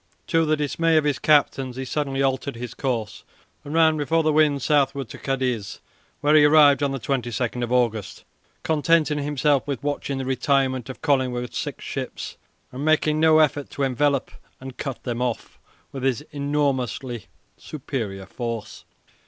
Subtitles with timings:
[0.25, 3.23] To the dismay of his captains he suddenly altered his course
[3.63, 5.79] and ran before the wind southward to Cadiz,
[6.21, 7.39] where he arrived on 22
[7.69, 8.23] August,
[8.63, 12.35] contenting himself with watching the retirement of Collingwood's six ships
[12.71, 15.59] and making no effort to envelop and cut them off
[15.91, 17.27] with his enormously
[17.59, 18.85] superior force.